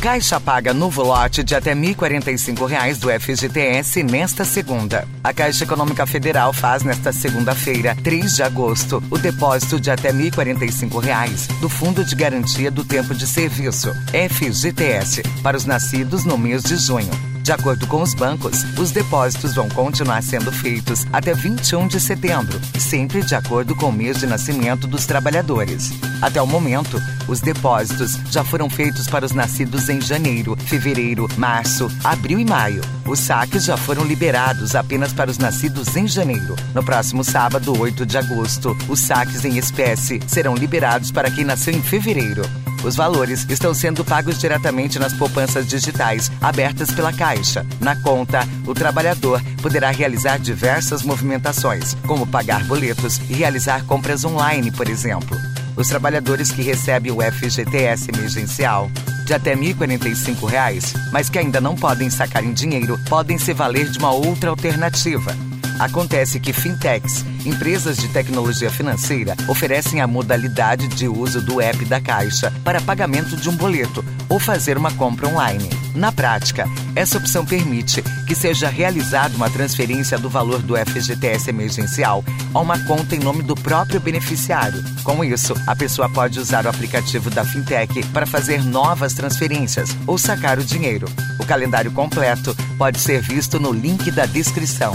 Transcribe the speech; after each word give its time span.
Caixa 0.00 0.40
paga 0.40 0.72
novo 0.72 1.02
lote 1.02 1.44
de 1.44 1.54
até 1.54 1.74
R$ 1.74 1.94
1.045 1.94 2.98
do 2.98 3.10
FGTS 3.10 4.02
nesta 4.02 4.46
segunda. 4.46 5.06
A 5.22 5.30
Caixa 5.30 5.64
Econômica 5.64 6.06
Federal 6.06 6.54
faz 6.54 6.82
nesta 6.82 7.12
segunda-feira, 7.12 7.94
3 8.02 8.34
de 8.34 8.42
agosto, 8.42 9.02
o 9.10 9.18
depósito 9.18 9.78
de 9.78 9.90
até 9.90 10.08
R$ 10.08 10.30
1.045 10.30 11.60
do 11.60 11.68
Fundo 11.68 12.02
de 12.02 12.16
Garantia 12.16 12.70
do 12.70 12.82
Tempo 12.82 13.14
de 13.14 13.26
Serviço, 13.26 13.92
FGTS, 14.30 15.22
para 15.42 15.58
os 15.58 15.66
nascidos 15.66 16.24
no 16.24 16.38
mês 16.38 16.62
de 16.62 16.78
junho. 16.78 17.29
De 17.42 17.52
acordo 17.52 17.86
com 17.86 18.02
os 18.02 18.14
bancos, 18.14 18.62
os 18.78 18.90
depósitos 18.90 19.54
vão 19.54 19.68
continuar 19.68 20.22
sendo 20.22 20.52
feitos 20.52 21.06
até 21.12 21.32
21 21.34 21.88
de 21.88 21.98
setembro, 21.98 22.60
sempre 22.78 23.22
de 23.22 23.34
acordo 23.34 23.74
com 23.74 23.86
o 23.86 23.92
mês 23.92 24.18
de 24.18 24.26
nascimento 24.26 24.86
dos 24.86 25.06
trabalhadores. 25.06 25.90
Até 26.20 26.40
o 26.40 26.46
momento, 26.46 27.00
os 27.26 27.40
depósitos 27.40 28.18
já 28.30 28.44
foram 28.44 28.68
feitos 28.68 29.06
para 29.08 29.24
os 29.24 29.32
nascidos 29.32 29.88
em 29.88 30.00
janeiro, 30.00 30.56
fevereiro, 30.66 31.26
março, 31.36 31.90
abril 32.04 32.38
e 32.38 32.44
maio. 32.44 32.82
Os 33.06 33.18
saques 33.20 33.64
já 33.64 33.76
foram 33.76 34.04
liberados 34.04 34.74
apenas 34.74 35.12
para 35.12 35.30
os 35.30 35.38
nascidos 35.38 35.96
em 35.96 36.06
janeiro. 36.06 36.54
No 36.74 36.84
próximo 36.84 37.24
sábado, 37.24 37.76
8 37.76 38.04
de 38.04 38.18
agosto, 38.18 38.76
os 38.88 39.00
saques 39.00 39.44
em 39.44 39.56
espécie 39.56 40.20
serão 40.26 40.54
liberados 40.54 41.10
para 41.10 41.30
quem 41.30 41.44
nasceu 41.44 41.74
em 41.74 41.82
fevereiro. 41.82 42.42
Os 42.82 42.96
valores 42.96 43.46
estão 43.48 43.74
sendo 43.74 44.04
pagos 44.04 44.38
diretamente 44.38 44.98
nas 44.98 45.12
poupanças 45.12 45.66
digitais 45.66 46.30
abertas 46.40 46.90
pela 46.90 47.12
Caixa. 47.12 47.66
Na 47.78 47.94
conta, 47.94 48.40
o 48.66 48.72
trabalhador 48.72 49.42
poderá 49.60 49.90
realizar 49.90 50.38
diversas 50.38 51.02
movimentações, 51.02 51.94
como 52.06 52.26
pagar 52.26 52.64
boletos 52.64 53.18
e 53.28 53.34
realizar 53.34 53.84
compras 53.84 54.24
online, 54.24 54.72
por 54.72 54.88
exemplo. 54.88 55.36
Os 55.76 55.88
trabalhadores 55.88 56.50
que 56.50 56.62
recebem 56.62 57.12
o 57.12 57.20
FGTS 57.20 58.10
emergencial 58.10 58.90
de 59.26 59.34
até 59.34 59.54
R$ 59.54 59.74
1.045, 59.74 61.10
mas 61.12 61.28
que 61.28 61.38
ainda 61.38 61.60
não 61.60 61.76
podem 61.76 62.08
sacar 62.08 62.42
em 62.42 62.52
dinheiro, 62.52 62.98
podem 63.08 63.38
se 63.38 63.52
valer 63.52 63.90
de 63.90 63.98
uma 63.98 64.10
outra 64.10 64.50
alternativa 64.50 65.36
Acontece 65.80 66.38
que 66.38 66.52
fintechs, 66.52 67.24
empresas 67.46 67.96
de 67.96 68.06
tecnologia 68.08 68.70
financeira, 68.70 69.34
oferecem 69.48 70.02
a 70.02 70.06
modalidade 70.06 70.86
de 70.88 71.08
uso 71.08 71.40
do 71.40 71.58
app 71.58 71.82
da 71.86 71.98
Caixa 71.98 72.52
para 72.62 72.82
pagamento 72.82 73.34
de 73.34 73.48
um 73.48 73.56
boleto 73.56 74.04
ou 74.28 74.38
fazer 74.38 74.76
uma 74.76 74.92
compra 74.92 75.26
online. 75.26 75.70
Na 75.94 76.12
prática, 76.12 76.66
essa 76.94 77.16
opção 77.16 77.46
permite 77.46 78.02
que 78.26 78.34
seja 78.34 78.68
realizada 78.68 79.34
uma 79.34 79.48
transferência 79.48 80.18
do 80.18 80.28
valor 80.28 80.60
do 80.60 80.76
FGTS 80.76 81.48
emergencial 81.48 82.22
a 82.52 82.60
uma 82.60 82.78
conta 82.80 83.16
em 83.16 83.18
nome 83.18 83.42
do 83.42 83.54
próprio 83.54 84.00
beneficiário. 84.00 84.84
Com 85.02 85.24
isso, 85.24 85.54
a 85.66 85.74
pessoa 85.74 86.10
pode 86.10 86.38
usar 86.38 86.66
o 86.66 86.68
aplicativo 86.68 87.30
da 87.30 87.42
Fintech 87.42 88.04
para 88.08 88.26
fazer 88.26 88.62
novas 88.62 89.14
transferências 89.14 89.96
ou 90.06 90.18
sacar 90.18 90.58
o 90.58 90.64
dinheiro. 90.64 91.08
O 91.38 91.46
calendário 91.46 91.90
completo 91.90 92.54
pode 92.76 93.00
ser 93.00 93.22
visto 93.22 93.58
no 93.58 93.72
link 93.72 94.10
da 94.10 94.26
descrição. 94.26 94.92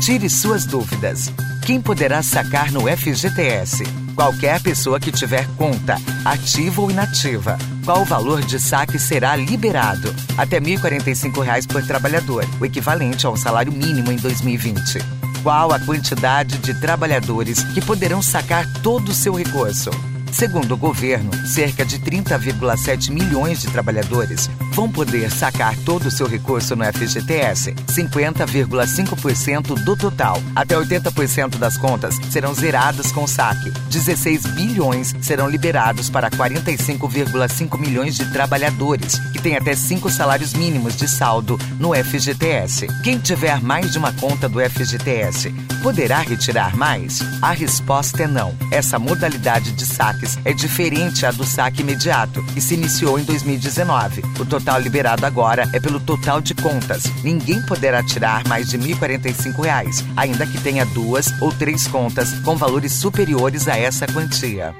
Tire 0.00 0.30
suas 0.30 0.64
dúvidas. 0.64 1.32
Quem 1.66 1.80
poderá 1.80 2.22
sacar 2.22 2.70
no 2.70 2.82
FGTS? 2.82 3.82
Qualquer 4.14 4.60
pessoa 4.62 4.98
que 4.98 5.12
tiver 5.12 5.46
conta, 5.56 5.96
ativa 6.24 6.80
ou 6.80 6.90
inativa. 6.90 7.58
Qual 7.84 8.02
o 8.02 8.04
valor 8.04 8.40
de 8.40 8.60
saque 8.60 8.98
será 8.98 9.34
liberado? 9.36 10.14
Até 10.36 10.58
R$ 10.58 10.76
1.045 10.76 11.66
por 11.66 11.84
trabalhador, 11.84 12.44
o 12.60 12.64
equivalente 12.64 13.26
ao 13.26 13.36
salário 13.36 13.72
mínimo 13.72 14.10
em 14.12 14.16
2020. 14.16 14.98
Qual 15.42 15.72
a 15.72 15.80
quantidade 15.80 16.58
de 16.58 16.80
trabalhadores 16.80 17.62
que 17.74 17.80
poderão 17.80 18.22
sacar 18.22 18.66
todo 18.82 19.10
o 19.10 19.14
seu 19.14 19.34
recurso? 19.34 19.90
Segundo 20.32 20.72
o 20.72 20.76
governo, 20.76 21.30
cerca 21.46 21.84
de 21.84 21.98
30,7 21.98 23.10
milhões 23.10 23.60
de 23.60 23.68
trabalhadores 23.68 24.48
vão 24.72 24.90
poder 24.90 25.30
sacar 25.30 25.76
todo 25.84 26.06
o 26.06 26.10
seu 26.10 26.26
recurso 26.26 26.76
no 26.76 26.84
FGTS, 26.84 27.72
50,5% 27.72 29.82
do 29.82 29.96
total. 29.96 30.40
Até 30.54 30.76
80% 30.76 31.56
das 31.56 31.76
contas 31.76 32.16
serão 32.30 32.54
zeradas 32.54 33.10
com 33.10 33.26
saque. 33.26 33.70
16 33.90 34.46
bilhões 34.54 35.14
serão 35.20 35.48
liberados 35.48 36.08
para 36.08 36.30
45,5 36.30 37.78
milhões 37.78 38.14
de 38.14 38.30
trabalhadores 38.32 39.18
que 39.32 39.40
têm 39.40 39.56
até 39.56 39.74
cinco 39.74 40.10
salários 40.10 40.54
mínimos 40.54 40.96
de 40.96 41.08
saldo 41.08 41.58
no 41.78 41.94
FGTS. 41.94 42.86
Quem 43.02 43.18
tiver 43.18 43.60
mais 43.60 43.90
de 43.90 43.98
uma 43.98 44.12
conta 44.12 44.48
do 44.48 44.60
FGTS 44.60 45.52
poderá 45.82 46.18
retirar 46.20 46.76
mais? 46.76 47.20
A 47.40 47.52
resposta 47.52 48.24
é 48.24 48.26
não. 48.26 48.54
Essa 48.70 48.98
modalidade 48.98 49.72
de 49.72 49.86
saque 49.86 50.08
saques 50.08 50.38
é 50.44 50.52
diferente 50.52 51.26
à 51.26 51.30
do 51.30 51.44
saque 51.44 51.82
imediato, 51.82 52.42
que 52.54 52.60
se 52.60 52.74
iniciou 52.74 53.18
em 53.18 53.24
2019. 53.24 54.22
O 54.40 54.44
total 54.44 54.80
liberado 54.80 55.24
agora 55.24 55.68
é 55.72 55.80
pelo 55.80 56.00
total 56.00 56.40
de 56.40 56.54
contas. 56.54 57.04
Ninguém 57.22 57.60
poderá 57.62 58.02
tirar 58.02 58.46
mais 58.46 58.68
de 58.68 58.76
R$ 58.76 58.94
1.045, 58.94 60.04
ainda 60.16 60.46
que 60.46 60.60
tenha 60.60 60.84
duas 60.86 61.32
ou 61.40 61.52
três 61.52 61.86
contas 61.86 62.32
com 62.40 62.56
valores 62.56 62.92
superiores 62.92 63.68
a 63.68 63.76
essa 63.76 64.06
quantia. 64.06 64.74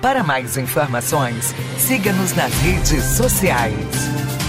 Para 0.00 0.22
mais 0.22 0.56
informações, 0.56 1.54
siga-nos 1.78 2.34
nas 2.34 2.52
redes 2.54 3.04
sociais. 3.16 4.41